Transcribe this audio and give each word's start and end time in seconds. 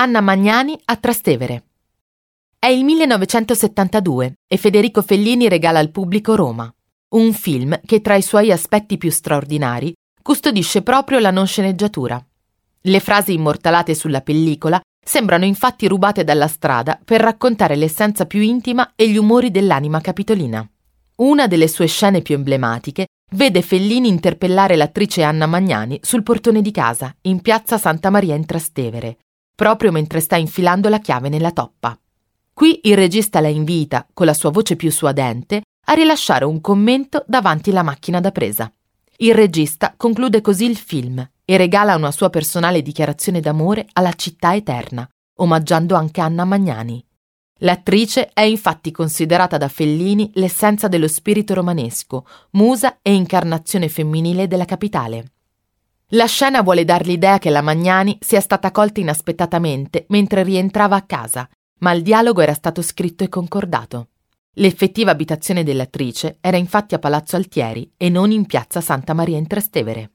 Anna 0.00 0.22
Magnani 0.22 0.80
a 0.86 0.96
Trastevere. 0.96 1.64
È 2.58 2.68
il 2.68 2.84
1972 2.84 4.32
e 4.48 4.56
Federico 4.56 5.02
Fellini 5.02 5.46
regala 5.46 5.78
al 5.78 5.90
pubblico 5.90 6.34
Roma, 6.34 6.74
un 7.10 7.34
film 7.34 7.78
che 7.84 8.00
tra 8.00 8.14
i 8.14 8.22
suoi 8.22 8.50
aspetti 8.50 8.96
più 8.96 9.10
straordinari 9.10 9.92
custodisce 10.22 10.80
proprio 10.80 11.18
la 11.18 11.30
non 11.30 11.46
sceneggiatura. 11.46 12.18
Le 12.80 13.00
frasi 13.00 13.34
immortalate 13.34 13.94
sulla 13.94 14.22
pellicola 14.22 14.80
sembrano 15.04 15.44
infatti 15.44 15.86
rubate 15.86 16.24
dalla 16.24 16.48
strada 16.48 16.98
per 17.04 17.20
raccontare 17.20 17.76
l'essenza 17.76 18.24
più 18.24 18.40
intima 18.40 18.92
e 18.96 19.06
gli 19.06 19.18
umori 19.18 19.50
dell'anima 19.50 20.00
capitolina. 20.00 20.66
Una 21.16 21.46
delle 21.46 21.68
sue 21.68 21.84
scene 21.84 22.22
più 22.22 22.36
emblematiche 22.36 23.08
vede 23.32 23.60
Fellini 23.60 24.08
interpellare 24.08 24.76
l'attrice 24.76 25.22
Anna 25.24 25.44
Magnani 25.44 26.00
sul 26.00 26.22
portone 26.22 26.62
di 26.62 26.70
casa, 26.70 27.14
in 27.24 27.42
piazza 27.42 27.76
Santa 27.76 28.08
Maria 28.08 28.34
in 28.34 28.46
Trastevere, 28.46 29.18
proprio 29.60 29.92
mentre 29.92 30.20
sta 30.20 30.36
infilando 30.36 30.88
la 30.88 31.00
chiave 31.00 31.28
nella 31.28 31.50
toppa. 31.50 31.94
Qui 32.54 32.80
il 32.84 32.96
regista 32.96 33.40
la 33.40 33.48
invita, 33.48 34.06
con 34.14 34.24
la 34.24 34.32
sua 34.32 34.48
voce 34.48 34.74
più 34.74 34.90
suadente, 34.90 35.60
a 35.88 35.92
rilasciare 35.92 36.46
un 36.46 36.62
commento 36.62 37.22
davanti 37.26 37.68
alla 37.68 37.82
macchina 37.82 38.20
da 38.20 38.30
presa. 38.30 38.72
Il 39.18 39.34
regista 39.34 39.92
conclude 39.98 40.40
così 40.40 40.64
il 40.64 40.78
film 40.78 41.22
e 41.44 41.56
regala 41.58 41.94
una 41.94 42.10
sua 42.10 42.30
personale 42.30 42.80
dichiarazione 42.80 43.40
d'amore 43.40 43.86
alla 43.92 44.14
città 44.14 44.54
eterna, 44.54 45.06
omaggiando 45.40 45.94
anche 45.94 46.22
Anna 46.22 46.46
Magnani. 46.46 47.04
L'attrice 47.58 48.30
è 48.32 48.40
infatti 48.40 48.90
considerata 48.90 49.58
da 49.58 49.68
Fellini 49.68 50.30
l'essenza 50.36 50.88
dello 50.88 51.06
spirito 51.06 51.52
romanesco, 51.52 52.24
musa 52.52 53.00
e 53.02 53.12
incarnazione 53.12 53.90
femminile 53.90 54.46
della 54.48 54.64
capitale. 54.64 55.32
La 56.14 56.26
scena 56.26 56.62
vuole 56.62 56.84
dar 56.84 57.06
l'idea 57.06 57.38
che 57.38 57.50
la 57.50 57.62
Magnani 57.62 58.18
sia 58.20 58.40
stata 58.40 58.72
colta 58.72 58.98
inaspettatamente 58.98 60.06
mentre 60.08 60.42
rientrava 60.42 60.96
a 60.96 61.02
casa, 61.02 61.48
ma 61.80 61.92
il 61.92 62.02
dialogo 62.02 62.40
era 62.40 62.52
stato 62.52 62.82
scritto 62.82 63.22
e 63.22 63.28
concordato. 63.28 64.08
L'effettiva 64.54 65.12
abitazione 65.12 65.62
dell'attrice 65.62 66.38
era 66.40 66.56
infatti 66.56 66.96
a 66.96 66.98
Palazzo 66.98 67.36
Altieri 67.36 67.92
e 67.96 68.08
non 68.08 68.32
in 68.32 68.44
piazza 68.44 68.80
Santa 68.80 69.14
Maria 69.14 69.38
in 69.38 69.46
Trastevere. 69.46 70.10